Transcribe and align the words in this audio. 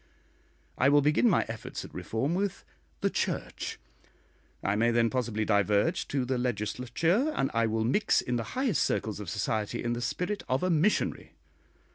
I 0.79 0.89
will 0.89 1.03
begin 1.03 1.29
my 1.29 1.45
efforts 1.47 1.85
at 1.85 1.93
reform 1.93 2.33
with 2.33 2.65
the 3.01 3.09
Church; 3.11 3.77
I 4.63 4.75
may 4.75 4.89
then 4.89 5.11
possibly 5.11 5.45
diverge 5.45 6.07
to 6.07 6.25
the 6.25 6.39
Legislature, 6.39 7.31
and 7.35 7.51
I 7.53 7.67
will 7.67 7.83
mix 7.85 8.19
in 8.19 8.35
the 8.35 8.57
highest 8.57 8.81
circles 8.81 9.19
of 9.19 9.29
society 9.29 9.83
in 9.83 9.93
the 9.93 10.01
spirit 10.01 10.41
of 10.49 10.63
a 10.63 10.71
missionary. 10.71 11.33